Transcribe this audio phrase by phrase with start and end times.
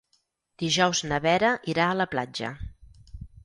[0.63, 2.53] Dijous na Vera irà a la platja.